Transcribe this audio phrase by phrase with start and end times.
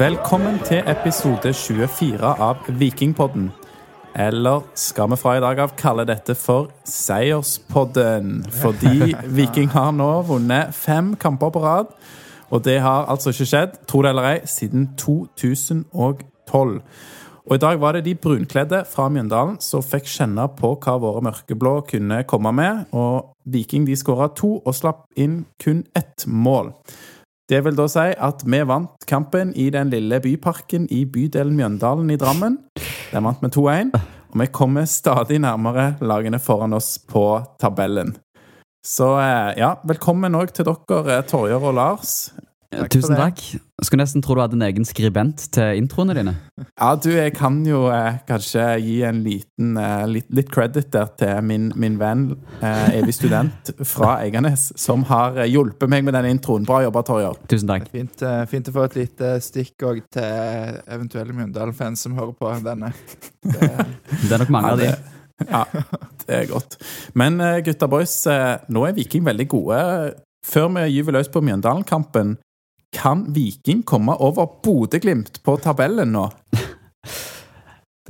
[0.00, 3.50] Velkommen til episode 24 av Vikingpodden.
[4.16, 8.38] Eller skal vi fra i dag av kalle dette for Seierspodden?
[8.62, 11.92] Fordi Viking har nå vunnet fem kamper på rad.
[12.48, 16.74] Og det har altså ikke skjedd, tro det eller ei, siden 2012.
[17.44, 21.20] Og i dag var det de brunkledde fra Mjøndalen som fikk kjenne på hva våre
[21.28, 22.86] mørkeblå kunne komme med.
[22.96, 26.72] Og Viking de skåra to og slapp inn kun ett mål.
[27.50, 32.12] Det vil da si at vi vant kampen i den lille byparken i bydelen Mjøndalen
[32.14, 32.60] i Drammen.
[33.10, 33.90] Der vant med 2-1,
[34.30, 37.24] og vi kommer stadig nærmere lagene foran oss på
[37.58, 38.14] tabellen.
[38.86, 42.14] Så eh, ja, velkommen òg til dere, Torjer og Lars.
[42.70, 43.42] Takk Tusen takk.
[43.80, 46.34] Jeg skulle nesten tro du hadde en egen skribent til introene dine.
[46.60, 51.08] Ja, du, jeg kan jo eh, kanskje gi en liten eh, litt, litt, credit der
[51.16, 52.26] til min, min venn,
[52.60, 56.66] eh, evig student fra Eiganes, som har eh, hjulpet meg med denne introen.
[56.68, 57.38] Bra jobba, Torjer.
[57.48, 57.86] Tusen takk.
[57.94, 62.52] Fint, uh, fint, å få et lite stikk òg til eventuelle Mjøndalen-fans som hører på
[62.66, 62.92] denne.
[63.40, 63.72] Det,
[64.26, 64.92] det er nok mange ja, av de.
[65.48, 65.64] Ja,
[66.26, 66.76] det er godt.
[67.16, 68.20] Men gutta boys,
[68.68, 69.82] nå er Viking veldig gode.
[70.44, 72.36] Før vi gyver løs på Mjøndalen-kampen,
[72.96, 76.26] kan Viking komme over Bodø-Glimt på tabellen nå?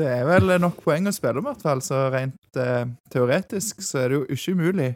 [0.00, 1.80] Det er vel nok poeng å spille om, i hvert fall.
[1.84, 4.92] Så rent eh, teoretisk så er det jo ikke umulig.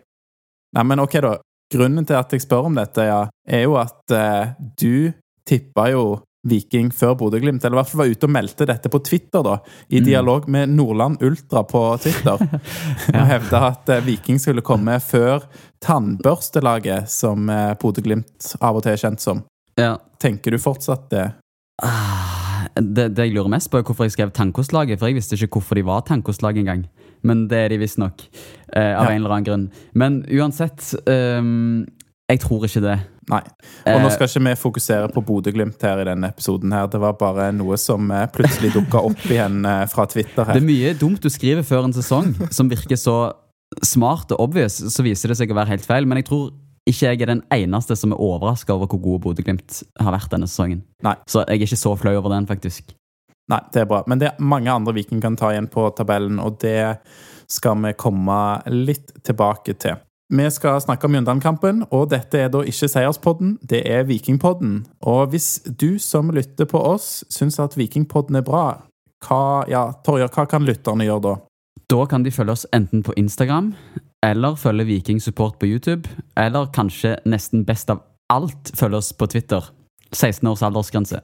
[0.75, 1.35] Nei, men ok, da.
[1.75, 5.13] Grunnen til at jeg spør om dette, ja, er jo at eh, du
[5.45, 6.05] tippa jo
[6.45, 9.55] Viking før Bodø-Glimt, eller i hvert fall var ute og meldte dette på Twitter, da,
[9.89, 10.07] i mm.
[10.07, 12.45] dialog med Nordland Ultra på Twitter.
[13.15, 13.23] ja.
[13.23, 15.49] Og hevda at eh, Viking skulle komme før
[15.85, 19.45] tannbørstelaget, som eh, Bodø-Glimt av og til er kjent som.
[19.81, 19.97] Ja.
[20.23, 21.25] Tenker du fortsatt det?
[21.83, 25.01] Ah, det, det, jeg lurer mest på, er hvorfor jeg skrev Tannkostlaget.
[25.01, 26.87] For jeg visste ikke hvorfor de var Tannkostlag engang.
[27.25, 28.27] Men det er de visstnok.
[28.75, 29.11] Eh, av ja.
[29.11, 29.67] en eller annen grunn.
[29.97, 31.85] Men uansett um,
[32.31, 32.99] Jeg tror ikke det.
[33.31, 33.41] Nei.
[33.89, 36.73] Og nå eh, skal ikke vi fokusere på Bodø-Glimt her i denne episoden.
[36.77, 36.89] her.
[36.93, 40.57] Det var bare noe som eh, plutselig dukka opp igjen eh, fra Twitter her.
[40.57, 43.19] Det er mye dumt du skriver før en sesong som virker så
[43.85, 46.09] smart og obvious, så viser det seg å være helt feil.
[46.09, 46.53] Men jeg tror
[46.89, 50.49] ikke jeg er den eneste som er overraska over hvor gode Bodø-Glimt har vært denne
[50.51, 50.83] sesongen.
[51.05, 51.17] Nei.
[51.29, 52.93] Så jeg er ikke så flau over den, faktisk.
[53.53, 54.03] Nei, det er bra.
[54.09, 57.01] Men det er mange andre Viking kan ta igjen på tabellen, og det
[57.51, 58.37] skal vi komme
[58.73, 60.01] litt tilbake til.
[60.35, 64.79] Vi skal snakke om Mjøndalen-kampen, og dette er da ikke Seierspodden, det er Vikingpodden.
[65.05, 68.65] Og hvis du som lytter på oss, syns at Vikingpodden er bra,
[69.25, 71.35] hva, ja, Torjer, hva kan lytterne gjøre da?
[71.93, 73.75] Da kan de følge oss enten på Instagram
[74.25, 78.01] eller følge Viking Support på YouTube, eller kanskje nesten best av
[78.33, 79.65] alt følge oss på Twitter.
[80.15, 81.21] 16 års aldersgrense.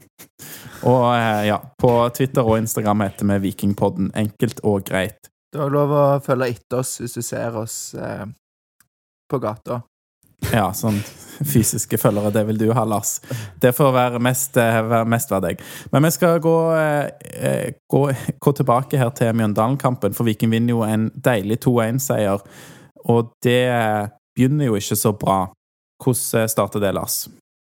[0.82, 4.10] Og eh, ja, på Twitter og Instagram heter vi Vikingpodden.
[4.18, 5.30] Enkelt og greit.
[5.52, 8.26] Du har lov å følge etter oss hvis du ser oss eh,
[9.30, 9.80] på gata.
[10.50, 10.98] Ja, sånn
[11.52, 12.32] fysiske følgere.
[12.34, 13.18] Det vil du ha, Lars.
[13.62, 15.62] Det får være mest, eh, være mest hver deg.
[15.92, 18.02] Men vi skal gå, eh, gå,
[18.40, 22.42] gå tilbake her til Mjøndalen-kampen, for Viking vinner jo en deilig 2-1-seier
[23.04, 23.64] og det
[24.36, 25.42] begynner jo ikke så bra.
[26.00, 27.28] Hvordan starter det, Lars?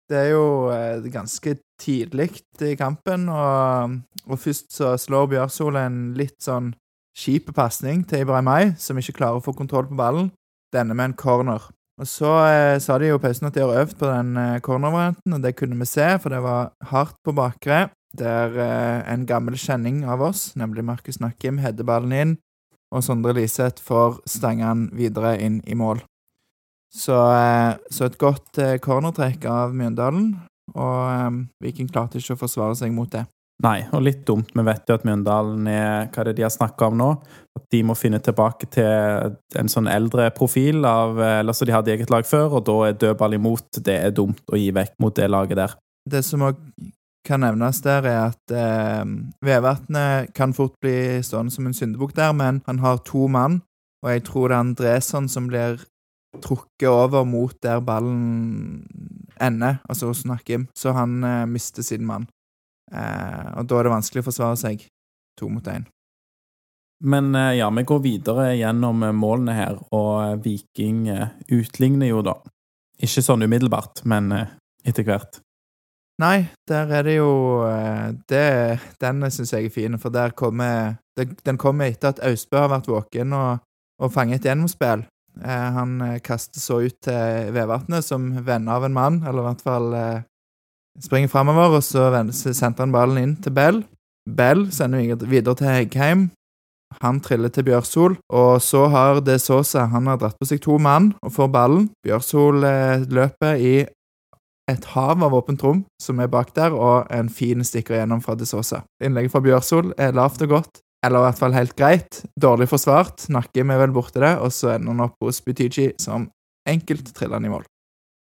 [0.09, 2.31] Det er jo eh, ganske tidlig
[2.65, 6.71] i kampen, og, og først så slår Bjørsol en litt sånn
[7.19, 10.31] kjip pasning til Ibrahimay, som ikke klarer å få kontroll på ballen.
[10.73, 11.61] Denne med en corner.
[11.99, 14.59] Og Så eh, sa de jo i pausen at de har øvd på den eh,
[14.63, 17.89] cornervarianten, og det kunne vi se, for det var hardt på bakre.
[18.17, 22.37] Der eh, en gammel kjenning av oss, nemlig Markus Nakkim, header ballen inn,
[22.95, 26.01] og Sondre Liseth får stanga videre inn i mål.
[26.89, 30.31] Så, eh, så et godt eh, cornertrekk av Mjøndalen,
[30.73, 33.27] og um, Viking klarte ikke å forsvare seg mot det.
[33.61, 34.53] Nei, og litt dumt.
[34.55, 37.09] Vi vet jo at Mjøndalen er hva er de har snakka om nå.
[37.59, 41.91] At de må finne tilbake til en sånn eldre profil av Eller så de hadde
[41.91, 43.81] eget lag før, og da er dødball imot.
[43.83, 45.75] Det er dumt å gi vekk mot det laget der.
[46.07, 46.61] Det som òg
[47.27, 49.05] kan nevnes der, er at eh,
[49.45, 53.61] Vevatnet kan fort bli stående som en syndebukk der, men han har to mann,
[54.03, 55.83] og jeg tror det er Andresson som blir
[56.43, 58.85] trukket over mot der ballen
[59.41, 62.27] ender, altså hos Nakim, så han eh, mister sin mann.
[62.91, 64.85] Eh, og da er det vanskelig å forsvare seg
[65.39, 65.87] to mot én.
[67.03, 71.05] Men eh, ja, vi går videre gjennom eh, målene her, og eh, Viking
[71.55, 72.35] utligner jo da.
[72.99, 74.33] Ikke sånn umiddelbart, men
[74.83, 75.39] etter hvert.
[76.19, 80.97] Nei, der er det jo eh, det, Den syns jeg er fin, for der kommer
[81.15, 83.59] Den kommer etter at Austbø har vært våken og,
[83.99, 85.05] og fanget et gjennomspill.
[85.43, 89.47] Eh, han eh, kaster så ut til Vevatnet som venner av en mann, eller i
[89.47, 89.95] hvert fall
[90.99, 93.83] springer framover, og så sendte han ballen inn til Bell.
[94.27, 96.29] Bell sender videre til Heggheim.
[97.03, 99.91] Han triller til Bjørsol, og så har det så seg.
[99.93, 101.87] Han har dratt på seg to mann og får ballen.
[102.03, 102.63] Bjørsol
[103.07, 103.73] løper i
[104.69, 108.35] et hav av åpent rom som er bak der, og en fin stikker gjennom fra
[108.37, 108.83] De Sosa.
[109.03, 112.21] Innlegget fra Bjørsol er lavt og godt, eller i hvert fall helt greit.
[112.39, 116.29] Dårlig forsvart, Nakkim er vel borte det, og så ender han opp hos Butiji som
[116.69, 117.65] enkelt triller han i mål.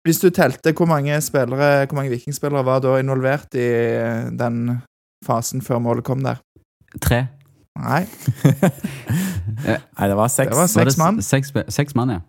[0.06, 3.66] Hvis du telte hvor mange spillere, hvor mange vikingspillere var da involvert i
[4.38, 4.78] den
[5.26, 6.38] fasen før målet kom der?
[7.02, 7.24] Tre.
[7.76, 8.04] Nei.
[9.66, 10.52] Nei, det var seks.
[10.52, 11.18] Det var seks mann.
[11.24, 12.20] Seks, seks mann, ja.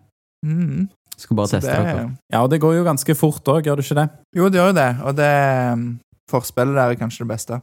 [0.46, 0.88] Mhm.
[1.18, 2.10] Skulle bare Så teste det- dere.
[2.32, 4.08] Ja, og det går jo ganske fort òg, gjør det ikke det?
[4.36, 6.00] Jo, det gjør jo det, og det um,
[6.30, 7.60] forspillet der er kanskje det beste.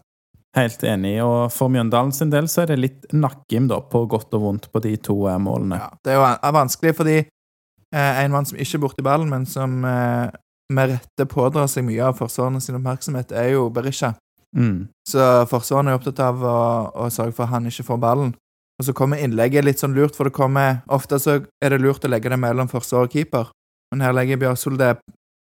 [0.56, 1.20] Helt enig.
[1.24, 4.70] Og for Mjøndalen sin del så er det litt nakkim, da, på godt og vondt,
[4.72, 5.80] på de to eh, målene.
[5.82, 9.46] Ja, det er jo vanskelig fordi eh, en mann som ikke er borti ballen, men
[9.46, 10.30] som eh,
[10.72, 14.14] med rette pådrar seg mye av forsvarene sin oppmerksomhet, er jo Berisha.
[14.56, 14.88] Mm.
[15.08, 15.20] Så
[15.52, 16.58] forsvarene er opptatt av å,
[17.04, 18.32] å sørge for at han ikke får ballen.
[18.76, 22.04] Og så kommer innlegget litt sånn lurt, for det kommer Ofte så er det lurt
[22.04, 23.52] å legge det mellom forsvar og keeper,
[23.94, 24.98] men her legger Bjørsol det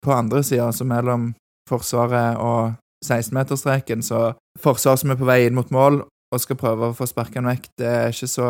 [0.05, 1.33] på andre sida, altså mellom
[1.69, 6.01] Forsvaret og 16-meterstreken, så forsvar som er på vei inn mot mål
[6.33, 8.47] og skal prøve å få sparka den vekk, det er ikke så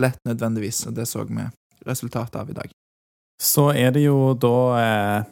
[0.00, 1.44] lett nødvendigvis, og det så vi
[1.86, 2.72] resultatet av i dag.
[3.42, 5.30] Så er det jo da eh,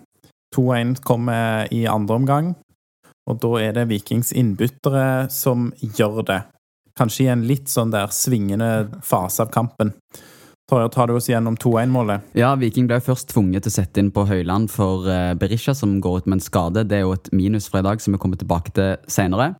[0.56, 2.54] 2-1 kommer i andre omgang,
[3.28, 6.40] og da er det Vikings innbyttere som gjør det.
[7.00, 9.94] Kanskje i en litt sånn der svingende fase av kampen.
[10.70, 12.28] Torjer, tar du oss gjennom 2-1-målet?
[12.38, 15.96] Ja, Viking ble først tvunget til å sette inn på Høyland for eh, Berisha, som
[16.04, 16.84] går ut med en skade.
[16.86, 19.54] Det er jo et minus fra i dag, som vi kommer tilbake til senere.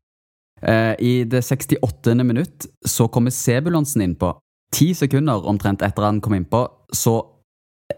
[0.63, 2.15] Eh, I det 68.
[2.23, 4.37] minutt så kommer Sebulonsen innpå.
[4.71, 6.63] Ti sekunder omtrent etter han kom innpå,
[6.95, 7.17] så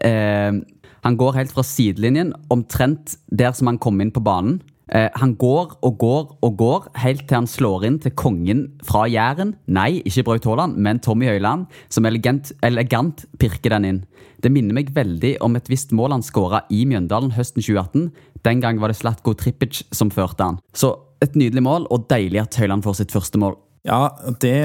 [0.01, 0.55] eh,
[1.03, 4.61] Han går helt fra sidelinjen, omtrent der som han kom inn på banen.
[4.91, 9.05] Eh, han går og går og går, helt til han slår inn til kongen fra
[9.07, 9.55] Jæren.
[9.71, 14.03] Nei, ikke Braut Haaland, men Tommy Høiland, som elegant, elegant pirker den inn.
[14.43, 18.09] Det minner meg veldig om et visst mål han skåra i Mjøndalen høsten 2018.
[18.43, 20.59] Den gang var det Slatko Trippic som førte han.
[20.75, 20.91] Så
[21.23, 23.55] et nydelig mål, og deilig at Høiland får sitt første mål.
[23.87, 24.09] Ja,
[24.39, 24.55] det,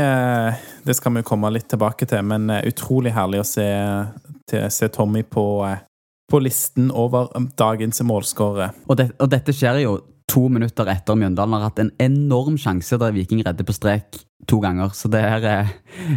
[0.86, 3.66] det skal vi komme litt tilbake til, men eh, utrolig herlig å se,
[4.50, 5.80] til, se Tommy på, eh,
[6.28, 8.72] på listen over dagens målskårere.
[8.88, 9.98] Og, det, og dette skjer jo
[10.28, 14.58] to minutter etter Mjøndalen har hatt en enorm sjanse der Viking redder på strek to
[14.60, 14.92] ganger.
[14.96, 15.70] Så det er, eh,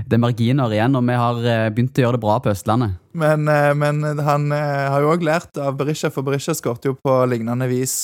[0.03, 2.97] det er marginer igjen, og vi har eh, begynt å gjøre det bra på Østlandet.
[3.15, 7.15] Men, eh, men han har jo òg lært av Berisha, for Berisha skåret jo på
[7.31, 7.95] lignende vis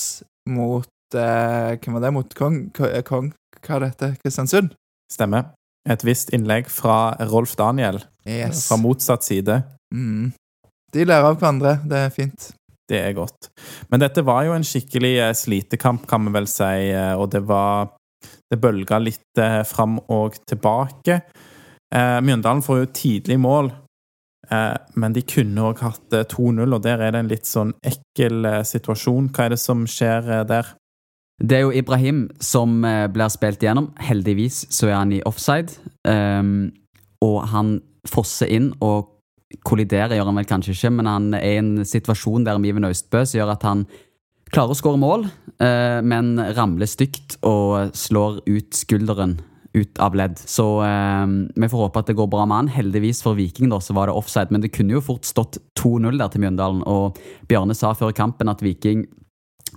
[0.48, 2.14] mot eh, Hvem var det?
[2.16, 2.58] Mot Kong?
[3.04, 3.30] Kong?
[3.60, 4.14] Hva er dette?
[4.24, 4.72] Kristiansund?
[5.12, 5.50] Stemmer.
[5.88, 8.66] Et visst innlegg fra Rolf Daniel, Yes.
[8.68, 9.62] fra motsatt side.
[9.94, 10.32] Mm.
[10.98, 11.76] De lærer av hverandre.
[11.86, 12.48] Det er fint.
[12.88, 13.50] Det er godt.
[13.92, 17.44] Men dette var jo en skikkelig eh, slitekamp, kan vi vel si, eh, og det
[17.46, 17.94] var
[18.48, 21.18] Det bølga litt eh, fram og tilbake.
[21.94, 23.68] Eh, Mjøndalen får jo tidlig mål,
[24.48, 27.74] eh, men de kunne òg hatt eh, 2-0, og der er det en litt sånn
[27.84, 29.28] ekkel situasjon.
[29.36, 30.72] Hva er det som skjer der?
[31.38, 33.92] Det er jo Ibrahim som blir spilt igjennom.
[34.02, 35.76] Heldigvis så er han i offside.
[36.08, 36.72] Um,
[37.22, 37.76] og han
[38.10, 39.17] fosser inn og
[39.64, 42.88] kolliderer, gjør han vel kanskje ikke, men han er i en situasjon der med Iven
[42.88, 43.86] Austbø som gjør at han
[44.52, 45.28] klarer å skåre mål,
[45.60, 49.38] eh, men ramler stygt og slår ut skulderen
[49.76, 50.38] ut av ledd.
[50.48, 52.72] Så eh, vi får håpe at det går bra med han.
[52.72, 56.18] Heldigvis for Viking da, så var det offside, men det kunne jo fort stått 2-0
[56.20, 56.84] der til Mjøndalen.
[56.88, 59.06] Og Bjarne sa før kampen at Viking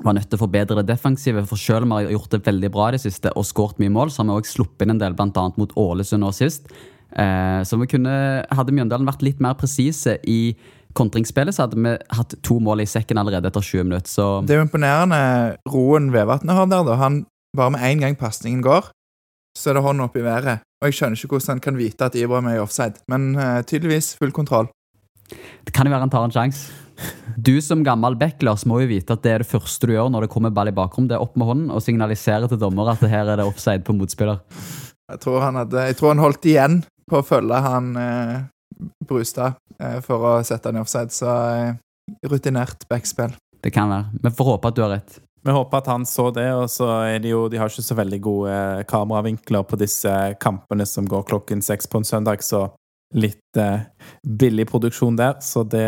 [0.01, 1.43] var nødt til å forbedre det defensive.
[1.49, 3.93] For selv om vi har gjort det veldig bra i det siste og skåret mye
[3.93, 5.45] mål, så har vi også sluppet inn en del, bl.a.
[5.59, 6.71] mot Ålesund nå sist.
[7.11, 8.13] Eh, så vi kunne,
[8.51, 10.55] hadde Mjøndalen vært litt mer presise i
[10.97, 14.11] kontringsspillet, så hadde vi hatt to mål i sekken allerede etter 20 minutter.
[14.11, 15.21] Så Det er jo imponerende
[15.71, 16.83] roen Vevatnet har der.
[16.83, 16.95] da.
[16.95, 18.85] Han Bare med én gang pasningen går,
[19.59, 20.61] så er det hånda opp i været.
[20.79, 23.61] Og jeg skjønner ikke hvordan han kan vite at Ibrahim er i offside, men eh,
[23.67, 24.69] tydeligvis full kontroll.
[25.65, 26.71] det kan jo være han tar en sjanse.
[27.35, 30.21] Du som gammel backlers må jo vite at det er det første du gjør når
[30.25, 31.07] det kommer ball i bakrom.
[31.09, 33.95] Det er opp med hånden og signalisere til dommer at her er det offside på
[33.97, 34.39] motspiller.
[35.11, 38.35] Jeg tror han, hadde, jeg tror han holdt igjen på å følge han eh,
[39.07, 41.73] Brustad eh, for å sette han i offside, så eh,
[42.31, 43.35] rutinert backspill.
[43.61, 44.23] Det kan være.
[44.23, 45.19] Vi får håpe at du har rett.
[45.43, 47.97] Vi håper at han så det, og så er de jo De har ikke så
[47.97, 52.67] veldig gode eh, kameravinkler på disse kampene som går klokken seks på en søndag, så
[53.17, 53.81] litt eh,
[54.23, 55.39] billig produksjon der.
[55.41, 55.87] Så det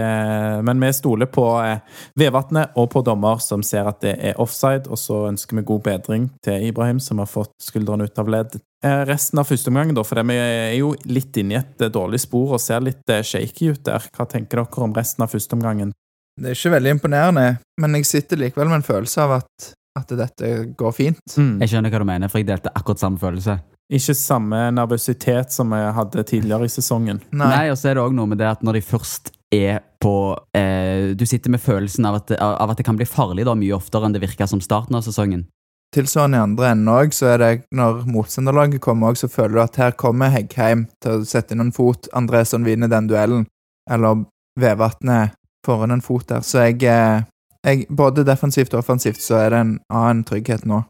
[0.66, 1.80] Men vi stoler på eh,
[2.20, 5.86] Vevatnet og på dommer som ser at det er offside, og så ønsker vi god
[5.86, 8.58] bedring til Ibrahim, som har fått skuldrene ut av ledd.
[8.84, 11.92] Eh, resten av første omgang, da, for vi er jo litt inne i et eh,
[11.94, 14.10] dårlig spor og ser litt eh, shaky ut der.
[14.12, 15.94] Hva tenker dere om resten av første omgangen?
[16.36, 17.46] Det er ikke veldig imponerende,
[17.80, 21.22] men jeg sitter likevel med en følelse av at, at dette går fint.
[21.38, 23.60] Jeg skjønner hva du mener, for jeg delte akkurat samme følelse.
[23.94, 27.22] ikke samme nervøsitet som vi hadde tidligere i sesongen.
[27.32, 27.66] Nei, Nei.
[27.72, 31.14] og så er det òg noe med det at når de først er på eh,
[31.16, 34.10] Du sitter med følelsen av at, av at det kan bli farlig da mye oftere
[34.10, 35.46] enn det virka som starten av sesongen.
[35.94, 39.62] Tilsvarende i andre enden òg, så er det når motstanderlaget kommer òg, så føler du
[39.62, 42.10] at her kommer Heggheim til å sette inn en fot.
[42.18, 43.46] Andresson vinner den duellen.
[43.92, 44.24] Eller
[44.60, 45.36] Vevatnet
[45.66, 46.42] får inn en fot der.
[46.42, 47.22] Så jeg, eh,
[47.64, 50.84] jeg Både defensivt og offensivt så er det en annen trygghet nå.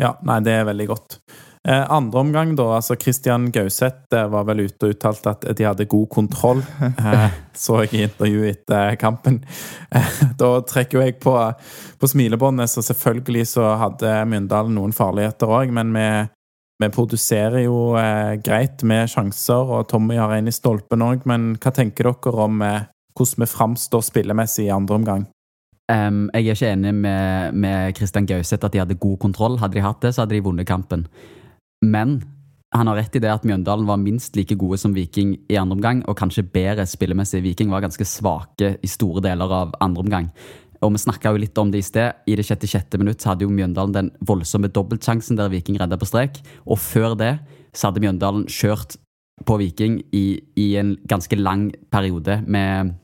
[0.00, 1.20] Ja, nei, det er veldig godt.
[1.68, 2.64] Eh, andre omgang, da.
[2.74, 6.62] altså Christian Gauseth var vel ute og uttalte at de hadde god kontroll.
[7.00, 9.40] Eh, så jeg i intervjuet etter kampen.
[9.92, 11.34] Eh, da trekker jo jeg på,
[12.00, 16.06] på smilebåndet, så selvfølgelig så hadde Myndal noen farligheter òg, men vi,
[16.80, 17.96] vi produserer jo
[18.44, 21.26] greit med sjanser, og Tommy har en i stolpen òg.
[21.28, 25.26] Men hva tenker dere om hvordan vi framstår spillemessig i andre omgang?
[25.90, 29.58] Um, jeg er ikke enig med, med Christian Gauseth at de hadde god kontroll.
[29.60, 31.08] Hadde de hatt det, så hadde de vunnet kampen.
[31.84, 32.20] Men
[32.74, 35.78] han har rett i det at Mjøndalen var minst like gode som Viking i andre
[35.78, 37.42] omgang, og kanskje bedre spillemessig.
[37.42, 40.28] Viking var ganske svake i store deler av andre omgang.
[40.80, 42.22] Og vi snakka litt om det i sted.
[42.30, 42.96] I det 66.
[43.00, 46.40] minutt hadde jo Mjøndalen den voldsomme dobbeltsjansen der Viking redda på strek.
[46.64, 47.34] Og før det
[47.74, 48.96] så hadde Mjøndalen kjørt
[49.44, 52.94] på Viking i, i en ganske lang periode med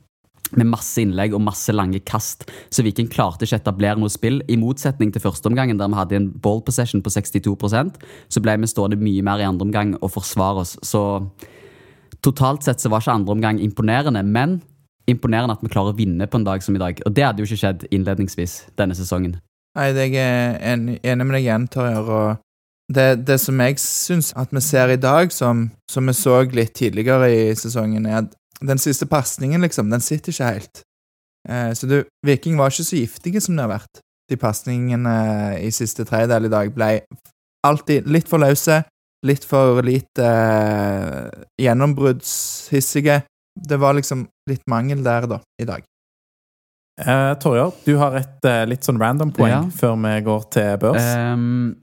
[0.54, 2.46] med masse innlegg og masse lange kast.
[2.70, 4.38] Så Viking klarte ikke å etablere noe spill.
[4.46, 7.98] I motsetning til førsteomgangen, der vi hadde en ball possession på 62%
[8.30, 10.76] så ble vi stående mye mer i andre omgang og forsvare oss.
[10.86, 11.02] Så
[12.24, 14.60] totalt sett så var ikke andre omgang imponerende, men
[15.10, 17.02] imponerende at vi klarer å vinne på en dag som i dag.
[17.06, 19.38] Og det hadde jo ikke skjedd innledningsvis denne sesongen.
[19.76, 22.10] Nei, jeg er enig, enig med deg igjen, Torjer.
[22.16, 26.40] Og det, det som jeg syns at vi ser i dag, som, som vi så
[26.48, 28.34] litt tidligere i sesongen, er at
[28.64, 30.82] den siste pasningen, liksom, den sitter ikke helt.
[31.48, 34.00] Eh, så du, Viking var ikke så giftige som de har vært.
[34.30, 35.16] De pasningene
[35.62, 36.90] i siste tredjedel i dag ble
[37.66, 38.80] alltid litt for løse,
[39.26, 43.20] litt for lite eh, gjennombruddshissige.
[43.56, 45.84] Det var liksom litt mangel der, da, i dag.
[47.00, 49.62] Eh, Torjar, du har et eh, litt sånn random poeng Ja.
[49.68, 51.08] før vi går til børs.
[51.28, 51.74] Um,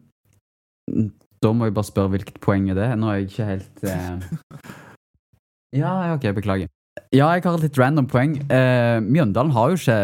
[1.43, 2.87] da må jeg bare spørre hvilket poeng er det?
[2.97, 4.17] Nå er jeg ikke helt eh...
[5.73, 6.69] Ja, ok, beklager.
[7.13, 8.35] Ja, jeg har et litt random poeng.
[8.53, 10.01] Eh, Mjøndalen har jo ikke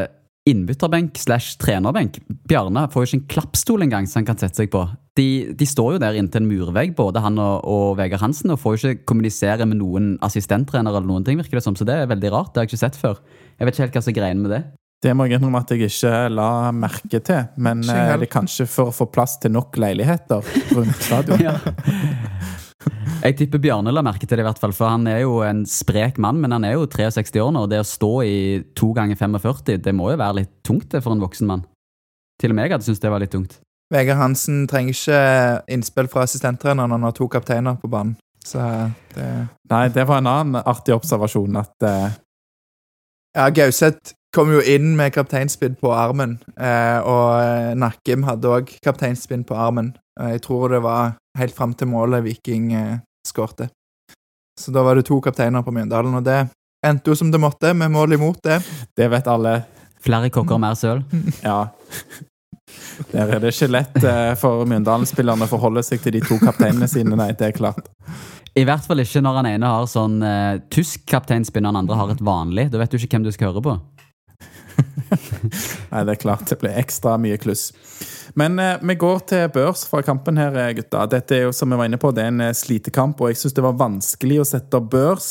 [0.49, 2.17] innbytterbenk slash trenerbenk.
[2.49, 4.81] Bjarne får jo ikke en klappstol engang som han kan sette seg på.
[5.19, 8.61] De, de står jo der inntil en murvegg, både han og, og Vegard Hansen, og
[8.61, 11.77] får jo ikke kommunisere med noen assistenttrener eller noen ting, virker det som.
[11.77, 12.53] Så det er veldig rart.
[12.53, 13.21] Det har jeg ikke sett før.
[13.59, 14.63] Jeg vet ikke helt hva som er greien med det.
[14.99, 18.65] Det må jeg innrømme at jeg ikke la merke til, men eh, det er kanskje
[18.67, 20.43] for å få plass til nok leiligheter
[20.75, 21.45] rundt stadion.
[21.47, 21.55] Ja.
[23.19, 25.65] Jeg tipper Bjarne la merke til det, i hvert fall, for han er jo en
[25.67, 28.37] sprek mann, men han er jo 63 år nå, og det å stå i
[28.79, 31.65] to ganger 45, det må jo være litt tungt det for en voksen mann.
[32.39, 33.57] Til og med jeg hadde syntes det var litt tungt.
[33.91, 35.19] Vegard Hansen trenger ikke
[35.73, 38.15] innspill fra assistenttreneren når han har to kapteiner på banen.
[38.45, 38.61] Så
[39.15, 39.27] det
[39.69, 42.07] Nei, det var en annen artig observasjon at uh...
[43.35, 48.71] Ja, Gauseth kom jo inn med kapteinspinn på armen, eh, og eh, Nakkim hadde òg
[48.85, 49.91] kapteinspinn på armen.
[50.19, 52.97] Eh, jeg tror det var helt fram til målet Viking eh,
[53.27, 53.69] skårte.
[54.59, 56.41] Så da var det to kapteiner på Mjøndalen, og det
[56.85, 58.59] endte jo som det måtte, med mål imot det.
[58.97, 59.61] det vet alle.
[60.03, 61.03] Flere kokker mer søl.
[61.43, 61.67] Ja.
[63.09, 66.85] Der er det ikke lett eh, for Mjøndalen-spillerne å forholde seg til de to kapteinene
[66.91, 67.87] sine, nei, det er klart.
[68.57, 71.97] I hvert fall ikke når han ene har sånn uh, tysk kapteinspinn, og den andre
[71.97, 72.67] har et vanlig.
[72.69, 73.75] Da vet du ikke hvem du skal høre på.
[75.91, 77.69] Nei, det er klart det blir ekstra mye kluss.
[78.37, 81.05] Men eh, vi går til børs fra kampen her, eh, gutta.
[81.09, 83.41] Dette er jo, som vi var inne på, det er en eh, slitekamp, og jeg
[83.41, 85.29] syns det var vanskelig å sette børs.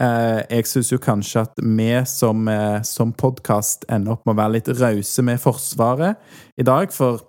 [0.00, 4.40] Eh, jeg syns jo kanskje at vi som, eh, som podkast ender opp med å
[4.42, 6.18] være litt rause med Forsvaret
[6.58, 7.22] i dag, for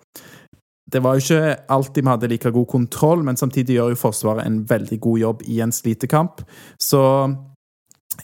[0.94, 4.46] det var jo ikke alltid vi hadde like god kontroll, men samtidig gjør jo Forsvaret
[4.46, 6.44] en veldig god jobb i en slitekamp.
[6.82, 7.02] Så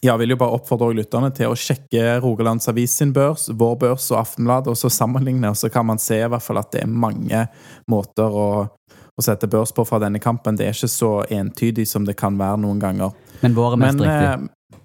[0.02, 4.10] jeg vil jo bare oppfordre lytterne til å sjekke Rogalands Avis sin børs, vår børs
[4.14, 6.84] og Aftenbladet, og så sammenligne, og så kan man se i hvert fall at det
[6.86, 7.42] er mange
[7.90, 10.60] måter å, å sette børs på fra denne kampen.
[10.60, 13.12] Det er ikke så entydig som det kan være noen ganger.
[13.44, 14.30] Men vår er mest Men riktig.
[14.30, 14.80] eh,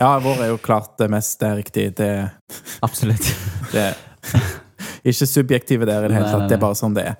[0.00, 1.88] ja, vår er jo klart det mest eh, riktig.
[1.96, 2.10] Det,
[2.84, 3.32] Absolutt.
[3.72, 3.90] det
[5.06, 6.48] Ikke subjektive der i det hele tatt.
[6.50, 7.18] Det er bare sånn det er.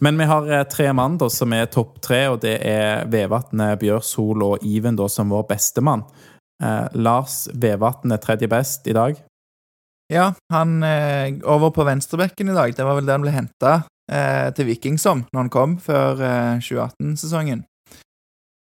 [0.00, 3.78] Men vi har eh, tre mann da, som er topp tre, og det er Vevatnet,
[3.80, 6.04] Bjørshol og Iven da, som vår bestemann.
[6.62, 9.18] Eh, Lars Vevatn er tredje best i dag.
[10.12, 12.76] Ja, han eh, over på venstrebekken i dag.
[12.76, 13.72] Det var vel der han ble henta
[14.12, 17.64] eh, til Viking som, når han kom, før eh, 2018-sesongen.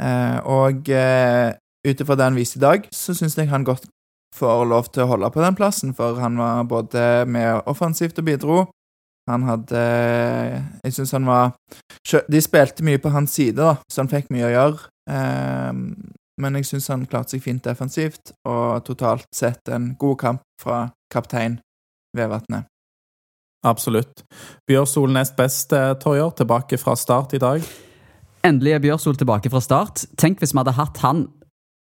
[0.02, 1.56] Eh, og eh,
[1.88, 3.88] ut ifra det han viste i dag, så syns jeg han godt
[4.38, 8.30] får lov til å holde på den plassen, for han var både med offensivt og
[8.30, 8.60] bidro.
[9.30, 9.82] Han hadde
[10.82, 11.52] Jeg syns han var
[12.26, 14.90] De spilte mye på hans side, da, så han fikk mye å gjøre.
[15.12, 15.74] Eh,
[16.42, 20.88] men jeg syns han klarte seg fint defensivt, og totalt sett en god kamp fra
[21.14, 21.60] kaptein
[22.18, 22.66] Vevatnet.
[23.64, 24.24] Absolutt.
[24.68, 26.32] Bjørsol nest best, eh, Torjer.
[26.36, 27.62] Tilbake fra start i dag.
[28.44, 30.06] Endelig er Bjørsol tilbake fra start.
[30.18, 31.28] Tenk hvis vi hadde hatt han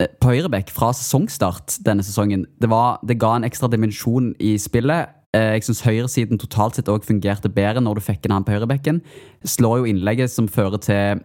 [0.01, 2.45] eh, på høyrebekk fra sesongstart denne sesongen.
[2.59, 5.15] Det, var, det ga en ekstra dimensjon i spillet.
[5.35, 8.55] Eh, Jeg syns høyresiden totalt sett òg fungerte bedre når du fikk inn han på
[8.55, 9.01] høyrebekken.
[9.47, 11.21] Slår jo innlegget som fører til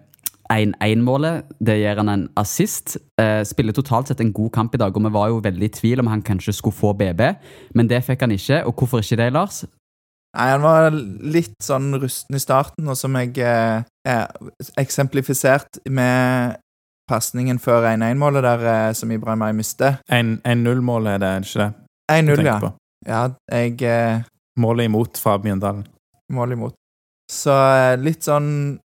[0.52, 1.48] 1-1-målet.
[1.58, 2.96] Det gir han en assist.
[3.20, 5.74] Eh, Spiller totalt sett en god kamp i dag, og vi var jo veldig i
[5.74, 7.22] tvil om han kanskje skulle få BB,
[7.74, 8.62] men det fikk han ikke.
[8.66, 9.64] Og hvorfor ikke det, Lars?
[10.36, 14.26] Nei, han var litt sånn rusten i starten, og som jeg eh, eh,
[14.78, 16.60] eksemplifisert med
[17.10, 19.98] pasningen før 1-1-målet der eh, som Ibrahimay mister.
[20.12, 21.72] 1-0-målet er det, er det ikke det?
[22.12, 22.58] 1-0, ja.
[22.62, 22.72] på?
[23.06, 24.24] Ja, jeg eh,
[24.58, 25.84] Målet imot fra Bjøndalen.
[26.32, 26.74] Måler imot.
[27.30, 28.78] Så eh, litt sånn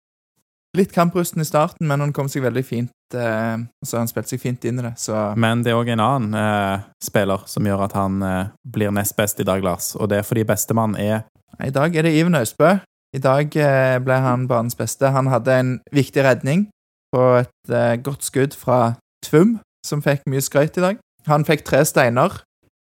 [0.77, 4.39] Litt kamprusten i starten, men han kom seg veldig fint eh, Så han spilte seg
[4.39, 7.83] fint inn i det, så Men det er òg en annen eh, spiller som gjør
[7.89, 9.91] at han eh, blir nest best i dag, Lars.
[9.99, 11.25] Og det er fordi bestemann er
[11.59, 12.77] I dag er det Iven Austbø.
[13.11, 15.11] I dag eh, ble han banens beste.
[15.11, 16.69] Han hadde en viktig redning
[17.11, 18.93] på et eh, godt skudd fra
[19.25, 21.01] Tvum, som fikk mye skrøyt i dag.
[21.27, 22.39] Han fikk tre steiner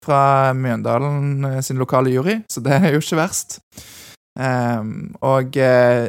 [0.06, 3.60] fra Mjøndalen eh, sin lokale jury, så det er jo ikke verst.
[4.40, 6.08] Um, og eh,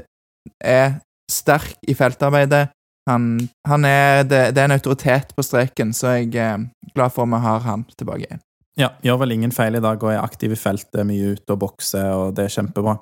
[0.63, 0.95] er
[1.31, 2.69] sterk i feltarbeidet.
[3.11, 3.35] Han,
[3.67, 7.33] han er, det, det er en autoritet på streken, så jeg er glad for at
[7.35, 8.43] vi har han tilbake igjen.
[8.79, 11.61] Ja, gjør vel ingen feil i dag og er aktiv i feltet, mye ute og
[11.67, 12.97] bokser, og det er kjempebra.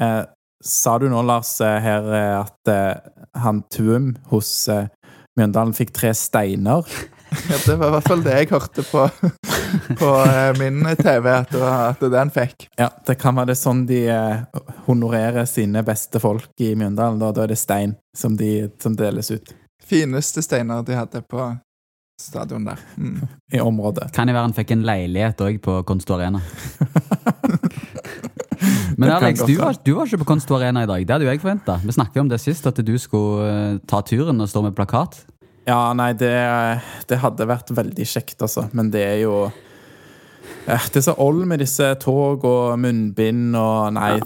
[0.00, 0.22] Eh,
[0.64, 3.10] sa du nå, Lars, eh, her eh, at eh,
[3.42, 4.86] han Tuum hos eh,
[5.38, 6.86] Mjøndalen fikk tre steiner?
[7.50, 9.08] Ja, det var i hvert fall det jeg hørte på,
[9.98, 12.68] på eh, min TV, at at han fikk.
[12.78, 17.20] Ja, det kan være det sånn de eh, honorerer sine beste folk i Mjøndalen.
[17.22, 19.54] Da, da er det stein som, de, som deles ut
[19.84, 21.42] Fineste steiner de hadde på
[22.20, 22.80] stadion der.
[22.96, 23.20] Mm.
[23.52, 24.12] i området.
[24.14, 26.40] Kan det være han fikk en leilighet òg på Konsto Arena?
[28.96, 31.04] Men Alex, du var, du var ikke på Konsto Arena i dag.
[31.04, 31.78] Det hadde jo jeg forventa.
[31.82, 35.18] Vi snakket om det sist, at du skulle eh, ta turen og stå med plakat.
[35.64, 36.32] Ja, nei, det,
[37.08, 38.66] det hadde vært veldig kjekt, altså.
[38.76, 43.94] Men det er jo eh, Det er så old med disse tog og munnbind og
[43.96, 44.18] Nei,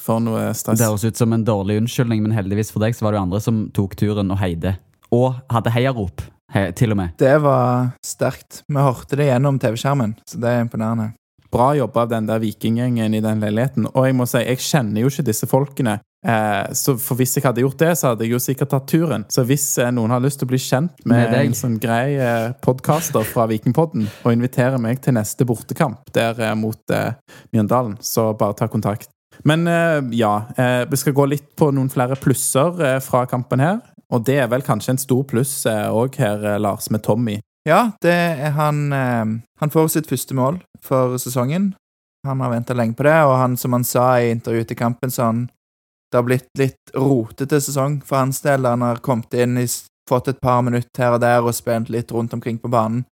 [0.00, 0.80] for noe stress.
[0.80, 3.26] Det høres ut som en dårlig unnskyldning, men heldigvis for deg så var det jo
[3.26, 4.76] andre som tok turen og heide.
[5.14, 7.14] Og hadde heiarop, he, til og med.
[7.20, 8.62] Det var sterkt.
[8.66, 11.12] Vi hørte det gjennom TV-skjermen, så det er imponerende.
[11.52, 13.86] Bra jobba av den der vikinggjengen i den leiligheten.
[13.92, 16.00] Og jeg må si, jeg kjenner jo ikke disse folkene.
[16.26, 19.24] Eh, så for hvis jeg hadde gjort det, så hadde jeg jo sikkert tatt turen.
[19.30, 22.16] Så hvis eh, noen har lyst til å bli kjent med, Med en sånn grei
[22.18, 27.14] eh, podkaster fra Vikingpodden, og invitere meg til neste bortekamp der eh, mot eh,
[27.54, 29.12] Mjøndalen, så bare ta kontakt.
[29.46, 33.80] Men eh, ja, eh, vi skal gå litt på noen flere plusser fra kampen her.
[34.14, 37.40] Og det er vel kanskje en stor pluss òg her, Lars, med Tommy.
[37.66, 38.84] Ja, det er han
[39.58, 41.72] Han får sitt første mål for sesongen.
[42.26, 45.10] Han har venta lenge på det, og han, som han sa i intervjuet til kampen,
[45.10, 45.48] så han
[46.12, 48.66] det har blitt litt rotete sesong for hans del.
[48.68, 49.58] Han har kommet inn,
[50.08, 53.04] fått et par minutter her og der og spilt litt rundt omkring på banen.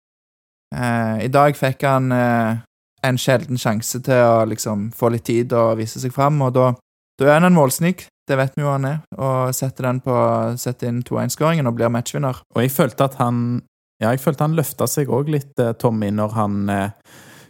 [0.75, 2.61] Eh, I dag fikk han eh,
[3.03, 6.71] en sjelden sjanse til å liksom få litt tid og vise seg fram, og da,
[7.21, 8.07] da er han en målsnik.
[8.29, 10.15] Det vet vi jo han er, og setter, på,
[10.61, 12.39] setter inn 2-1-skåringen og blir matchvinner.
[12.55, 13.61] Og jeg følte at han
[14.03, 16.57] Ja, jeg følte han løfta seg òg litt, eh, Tommy, når han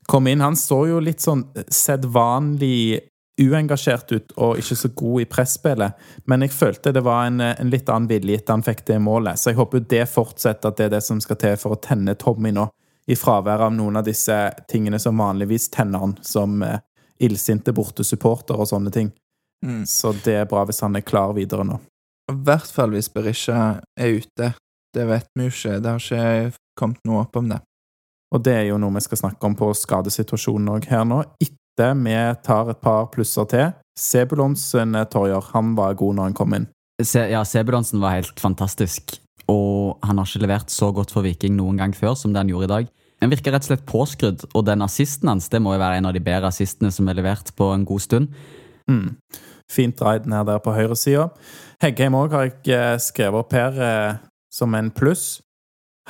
[0.04, 0.42] kom inn.
[0.44, 3.00] Han så jo litt sånn sedvanlig
[3.40, 7.72] uengasjert ut og ikke så god i presspillet, men jeg følte det var en, en
[7.72, 9.40] litt annen vilje etter han fikk det målet.
[9.40, 12.14] Så jeg håper det fortsetter, at det er det som skal til for å tenne
[12.20, 12.68] Tommy nå,
[13.10, 14.36] i fravær av noen av disse
[14.70, 16.78] tingene som vanligvis tenner han, som eh,
[17.22, 19.10] illsinte bortesupporter og sånne ting.
[19.64, 19.82] Mm.
[19.86, 21.80] Så det er bra hvis han er klar videre nå.
[22.30, 24.52] I hvert fall hvis Berisha er ute.
[24.92, 25.78] Det vet vi jo ikke.
[25.82, 27.58] Det har ikke kommet noe opp om det.
[28.32, 31.20] Og det er jo noe vi skal snakke om på skadesituasjonen òg her nå.
[31.42, 33.72] Etter vi tar et par plusser til.
[33.98, 36.66] Sebulonsen, eh, Torjer, han var god når han kom inn.
[37.02, 39.18] Se, ja, Sebulonsen var helt fantastisk.
[39.48, 42.48] Og han har ikke levert så godt for Viking noen gang før som det han
[42.48, 42.88] gjorde i dag.
[43.22, 46.08] Han virker rett og slett påskrudd, og den assisten hans det må jo være en
[46.10, 48.32] av de bedre assistene som er levert på en god stund.
[48.90, 49.14] Mm.
[49.70, 51.28] Fint raid ned der på høyresida.
[51.82, 54.20] Heggheim òg har jeg eh, skrevet opp her eh,
[54.52, 55.40] som en pluss.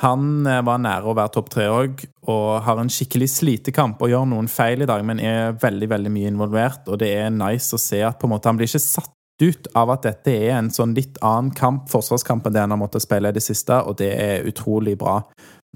[0.01, 4.09] Han eh, var nære å være topp tre òg, og har en skikkelig slitekamp og
[4.09, 7.75] gjør noen feil i dag, men er veldig veldig mye involvert, og det er nice
[7.75, 9.11] å se at på en måte han blir ikke satt
[9.43, 12.81] ut av at dette er en sånn litt annen kamp, forsvarskamp, enn det han har
[12.81, 15.19] måttet spille i det siste, og det er utrolig bra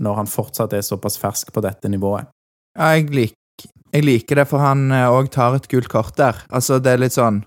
[0.02, 2.30] når han fortsatt er såpass fersk på dette nivået.
[2.78, 6.38] Ja, jeg lik, jeg liker det, for han òg tar et gult kort der.
[6.54, 7.44] Altså, det er litt sånn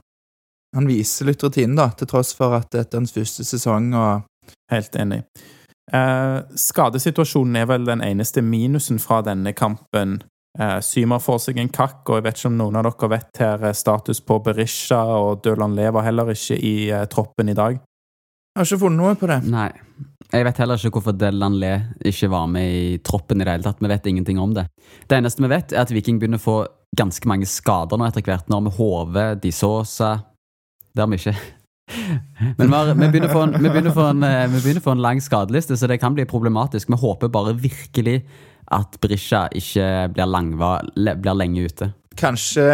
[0.74, 4.26] Han viser litt rutine, da, til tross for at dette er hans første sesong og
[4.70, 5.24] Helt enig.
[5.90, 10.20] Eh, skadesituasjonen er vel den eneste minusen fra denne kampen.
[10.58, 13.42] Eh, Symer får seg en kakk, og jeg vet ikke om noen av dere vet
[13.42, 17.78] her eh, status på Berisha, og Døland lever heller ikke i eh, troppen i dag.
[18.50, 19.38] Jeg har ikke funnet noe på det.
[19.46, 19.70] Nei.
[20.30, 21.70] Jeg vet heller ikke hvorfor Delan Le
[22.06, 23.80] ikke var med i troppen i det hele tatt.
[23.82, 24.66] Vi vet ingenting om det.
[25.10, 26.58] Det eneste vi vet, er at Viking begynner å få
[26.98, 28.50] ganske mange skader nå etter hvert.
[28.50, 30.12] Når vi Hove, de Sosa
[30.90, 31.59] Det har vi ikke.
[32.56, 35.04] Men vi, har, vi, begynner en, vi, begynner en, eh, vi begynner å få en
[35.04, 36.90] lang skadeliste, så det kan bli problematisk.
[36.90, 38.20] Vi håper bare virkelig
[38.70, 41.90] at Brisja ikke blir, langva, blir lenge ute.
[42.20, 42.64] Kanskje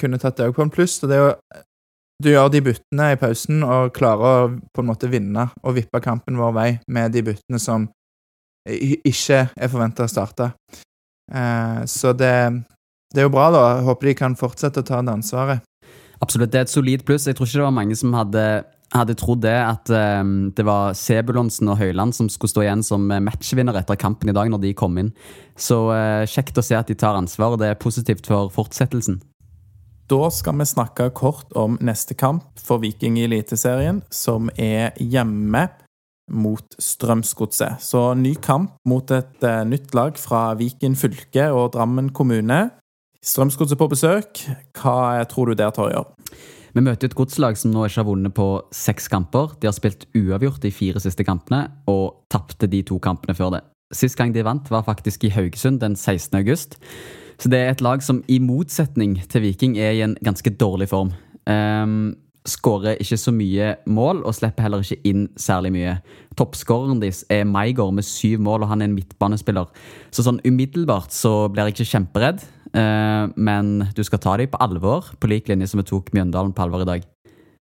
[0.00, 0.98] kunne tatt det òg på en pluss.
[1.00, 1.32] det er jo
[2.20, 6.02] Du gjør de byttene i pausen og klarer å på en måte vinne og vippe
[6.04, 7.88] kampen vår vei med de byttene som
[8.68, 10.50] ikke er forventa å starte.
[11.32, 12.34] Eh, så det,
[13.14, 13.64] det er jo bra, da.
[13.86, 15.64] Håper de kan fortsette å ta det ansvaret.
[16.20, 17.26] Absolutt, det er et solid pluss.
[17.28, 18.44] Jeg tror ikke det var mange som hadde,
[18.92, 23.08] hadde trodd det, at um, det var Sebulonsen og Høyland som skulle stå igjen som
[23.08, 25.14] eh, matchvinner etter kampen i dag, når de kom inn.
[25.56, 29.22] Så uh, kjekt å se at de tar ansvar, det er positivt for fortsettelsen.
[30.10, 35.68] Da skal vi snakke kort om neste kamp for Viking i Eliteserien, som er hjemme
[36.30, 37.80] mot Strømsgodset.
[37.80, 42.66] Så ny kamp mot et uh, nytt lag fra Viken fylke og Drammen kommune.
[43.20, 44.38] Strømsgodset på besøk.
[44.80, 46.06] Hva tror du der, Torjer?
[46.72, 49.52] Vi møter et godslag som nå ikke har vunnet på seks kamper.
[49.60, 53.60] De har spilt uavgjort de fire siste kampene, og tapte de to kampene før det.
[53.92, 56.38] Sist gang de vant, var faktisk i Haugesund den 16.
[56.38, 56.78] august.
[57.40, 60.88] Så det er et lag som i motsetning til Viking er i en ganske dårlig
[60.88, 61.12] form.
[61.44, 62.14] Um,
[62.48, 65.98] Skårer ikke så mye mål og slipper heller ikke inn særlig mye.
[66.40, 69.68] Toppskåreren deres er Maigård med syv mål, og han er en midtbanespiller.
[70.08, 75.08] Så sånn umiddelbart så blir jeg ikke kjemperedd, men du skal ta dem på alvor,
[75.18, 77.06] på lik linje som vi tok Mjøndalen på alvor i dag.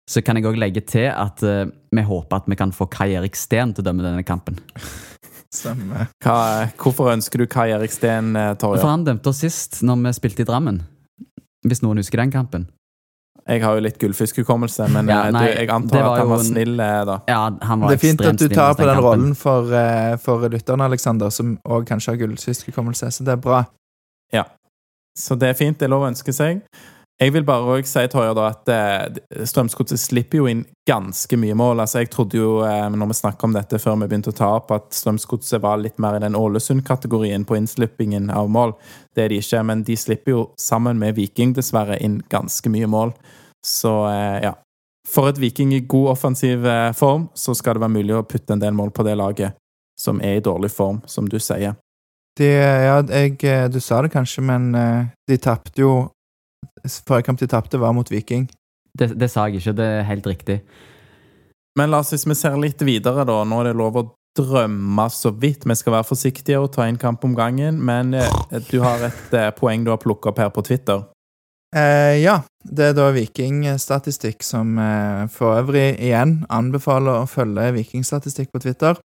[0.09, 3.13] Så kan jeg òg legge til at eh, vi håper at vi kan få Kai
[3.15, 4.59] Erik Steen til å dømme denne kampen.
[5.53, 6.09] Stemmer.
[6.25, 8.81] Hva, hvorfor ønsker du Kai Erik Steen, Torje?
[8.81, 10.81] For han dømte oss sist når vi spilte i Drammen.
[11.63, 12.65] Hvis noen husker den kampen.
[13.43, 16.39] Jeg har jo litt gullfiskhukommelse, men Ja, eh, nei, du, jeg antar at han var
[16.39, 17.15] en- snill, eh, da.
[17.27, 20.15] Ja, han var Det er fint at du tar på den den rollen for, eh,
[20.17, 23.65] for lytteren, Aleksander, som òg kanskje har gullfiskhukommelse, så det er bra.
[25.17, 25.77] Så det er fint.
[25.79, 26.63] Det er lov å ønske seg.
[27.21, 31.55] Jeg vil bare også si Torjer, da, at eh, Strømsgodset slipper jo inn ganske mye
[31.55, 31.83] mål.
[31.83, 34.49] Altså, Jeg trodde jo, eh, når vi snakket om dette før vi begynte å ta
[34.57, 38.73] opp, at Strømsgodset var litt mer i den Ålesund-kategorien på innslippingen av mål.
[39.15, 42.89] Det er de ikke, men de slipper jo sammen med Viking dessverre inn ganske mye
[42.89, 43.13] mål.
[43.63, 44.57] Så eh, ja.
[45.07, 48.57] For et Viking i god offensiv eh, form, så skal det være mulig å putte
[48.57, 49.59] en del mål på det laget
[49.99, 51.77] som er i dårlig form, som du sier.
[52.39, 55.93] De, ja, jeg, eh, du sa det kanskje, men eh, de tapte jo
[56.83, 58.49] Forrige kamp de tapte, var mot Viking.
[58.99, 60.57] Det, det sa jeg ikke, det er helt riktig.
[61.79, 63.37] Men la oss, hvis vi ser litt videre, da.
[63.47, 64.03] Nå er det lov å
[64.35, 65.63] drømme så vidt.
[65.69, 69.37] Vi skal være forsiktige og ta en kamp om gangen, men eh, du har et
[69.59, 71.05] poeng du har plukket opp her på Twitter.
[71.73, 78.51] Eh, ja, det er da Vikingstatistikk som eh, for øvrig igjen anbefaler å følge Vikingstatistikk
[78.53, 78.99] på Twitter.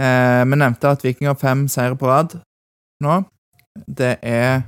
[0.00, 2.38] Eh, vi nevnte at Viking har fem seire på rad
[3.04, 3.22] nå.
[3.88, 4.62] Det er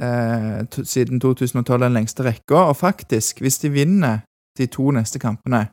[0.00, 4.24] eh, to, siden 2012 den lengste rekka, og faktisk, hvis de vinner
[4.58, 5.66] de to neste kampene,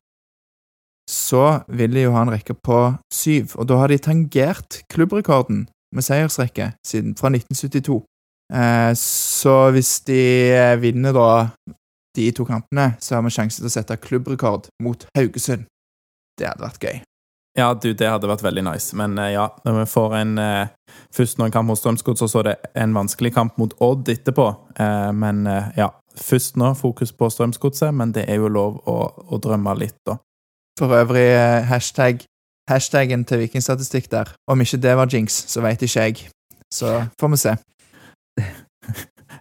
[1.10, 2.80] så vil de jo ha en rekke på
[3.14, 8.04] syv, og da har de tangert klubbrekorden med seiersrekke siden, fra 1972.
[8.54, 10.22] Eh, så hvis de
[10.52, 11.30] eh, vinner da
[12.16, 15.68] de to kampene, så har vi sjanse til å sette klubbrekord mot Haugesund.
[16.38, 16.98] Det hadde vært gøy.
[17.58, 20.74] Ja, du, det hadde vært veldig nice, men uh, ja, når vi får en uh,
[21.14, 24.10] Først når en kamp mot Strømsgodset, og så er det en vanskelig kamp mot Odd
[24.12, 24.46] etterpå.
[24.78, 25.46] Uh, men
[25.78, 25.88] ja,
[26.20, 28.96] først nå fokus på Strømsgodset, men det er jo lov å,
[29.30, 30.18] å drømme litt, da.
[30.78, 31.30] For øvrig
[31.70, 32.26] hashtag,
[32.70, 34.34] hashtaggen til Vikingstatistikk der.
[34.52, 36.28] Om ikke det var jinx, så veit ikke jeg.
[36.74, 37.58] Så får vi se.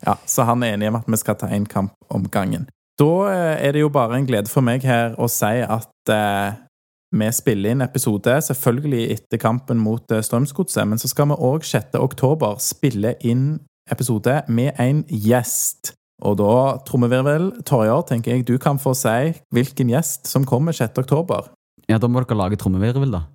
[0.07, 2.69] Ja, Så han er enig om at vi skal ta én kamp om gangen.
[3.01, 6.13] Da er det jo bare en glede for meg her å si at
[7.19, 11.65] vi spiller inn episode selvfølgelig etter kampen mot eh, Strømsgodset, men så skal vi òg
[11.67, 11.97] 6.
[12.01, 13.59] oktober spille inn
[13.93, 15.93] episode med en gjest.
[16.25, 16.53] Og da,
[16.89, 20.97] trommevirvel, Torjar, tenker jeg du kan få si hvilken gjest som kommer 6.
[21.05, 21.51] oktober.
[21.91, 23.27] Ja, da må dere lage trommevirvel, da.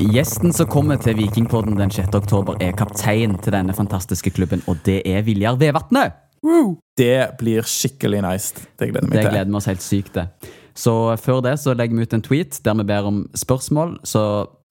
[0.00, 2.14] Gjesten som kommer til Vikingpodden den 6.
[2.16, 6.16] oktober, er kaptein til denne fantastiske klubben, og det er Viljar Vevatnet!
[6.96, 8.62] Det blir skikkelig nice.
[8.80, 9.30] Det gleder Det meg til.
[9.30, 10.50] gleder vi oss helt sykt til.
[10.80, 13.98] Så før det så legger vi ut en tweet der vi ber om spørsmål.
[14.08, 14.22] Så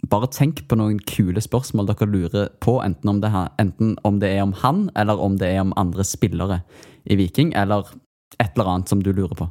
[0.09, 4.17] bare tenk på noen kule spørsmål dere lurer på, enten om, det, her- enten om
[4.21, 6.61] det er om han, eller om det er om andre spillere
[7.05, 7.85] i Viking, eller
[8.39, 9.49] et eller annet som du lurer på.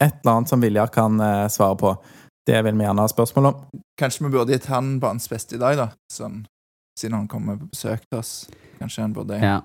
[0.00, 1.94] Et eller annet som Viljar kan eh, svare på.
[2.48, 3.62] Det vil vi gjerne ha spørsmål om.
[4.00, 5.88] Kanskje vi burde gitt han banens beste i dag, da.
[6.10, 6.46] Sånn,
[6.98, 8.32] siden han kommer på besøk til oss.
[8.80, 9.58] Kanskje han burde Ja.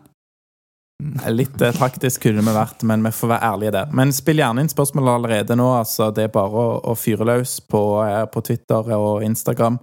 [1.33, 3.93] Litt eh, taktisk kunne vi vært, men vi får være ærlige der.
[3.95, 5.69] Men spill gjerne inn spørsmål allerede nå.
[5.77, 9.79] altså Det er bare å, å fyre løs på, eh, på Twitter og Instagram.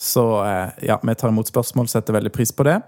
[0.00, 2.80] Så eh, ja, vi tar imot spørsmål, setter veldig pris på det.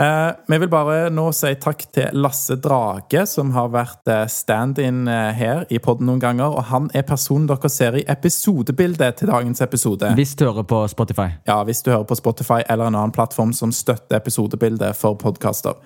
[0.00, 5.04] Eh, vi vil bare nå si takk til Lasse Drage, som har vært eh, stand-in
[5.06, 6.56] eh, her i podden noen ganger.
[6.56, 10.10] Og han er personen dere ser i episodebildet til dagens episode.
[10.18, 11.28] Hvis du hører på Spotify.
[11.46, 15.78] Ja, hvis du hører på Spotify eller en annen plattform som støtter episodebildet for podkaster.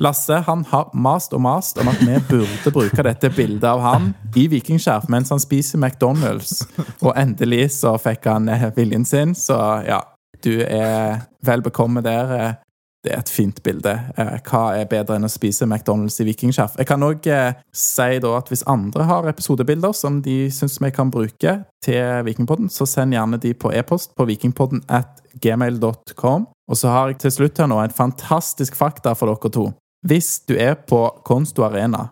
[0.00, 4.14] Lasse han har mast og mast om at vi burde bruke dette bildet av han
[4.36, 6.62] i vikingskjerf mens han spiser McDonald's.
[7.02, 10.00] Og endelig så fikk han eh, viljen sin, så ja,
[10.44, 12.36] du er vel bekomme der.
[12.40, 12.52] eh.
[13.00, 13.92] Det er et fint bilde.
[14.20, 16.74] Eh, Hva er bedre enn å spise McDonald's i vikingskjerf?
[16.76, 17.24] Jeg kan òg
[17.72, 22.68] si da at hvis andre har episodebilder som de syns vi kan bruke til Vikingpodden,
[22.68, 26.44] så send gjerne de på e-post på vikingpodden at gmail.com.
[26.70, 29.70] Og så har jeg til slutt her nå en fantastisk fakta for dere to.
[30.06, 32.08] Hvis du er på Konsto Arena,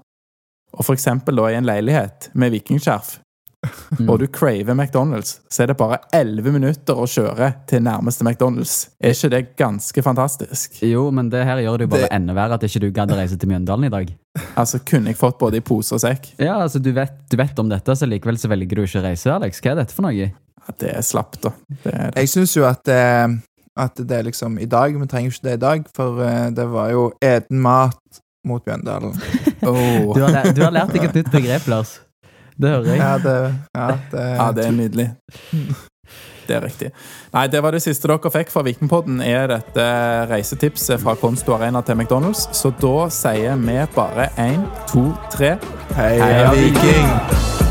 [0.76, 3.18] og for eksempel da i en leilighet med vikingskjerf,
[4.06, 8.74] og du craver McDonald's, så er det bare 11 minutter å kjøre til nærmeste McDonald's.
[9.02, 10.76] Er ikke det ganske fantastisk?
[10.86, 13.10] Jo, men det her gjør det jo bare Det- enda verre at ikke du gadd
[13.10, 14.12] å reise til Mjøndalen i dag.
[14.54, 16.34] Altså, kunne jeg fått både i pose og sekk?
[16.38, 19.06] Ja, altså du vet, du vet om dette, så likevel så velger du ikke å
[19.08, 19.60] reise, Alex.
[19.60, 20.14] Hva er dette for noe?
[20.14, 21.50] Ja, det er slapt, da.
[21.82, 22.14] Det er det.
[22.22, 23.40] Jeg syns jo at det,
[23.78, 26.66] at det er liksom i dag Vi trenger ikke det i dag, for eh, det
[26.72, 29.14] var jo eden mat mot Bjøndalen.
[29.62, 30.12] Oh.
[30.16, 31.98] Du har, lært, du har lært deg et nytt begrep, Lars.
[32.58, 32.98] Det hører jeg.
[32.98, 33.36] Ja, det,
[33.74, 35.08] ja, det, Ja, det er nydelig.
[36.48, 36.90] Det er riktig.
[37.34, 39.86] Nei, det var det siste dere fikk fra Vikingpodden, er dette
[40.30, 42.48] reisetipset fra Konsto Arena til McDonald's.
[42.56, 45.58] Så da sier vi bare én, to, tre.
[45.98, 47.67] Heia Heia Viking!